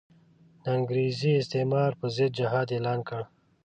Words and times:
د 0.63 0.65
انګریزي 0.77 1.31
استعمار 1.41 1.91
پر 1.99 2.09
ضد 2.15 2.31
جهاد 2.39 2.67
اعلان 2.75 2.99
کړ. 3.07 3.21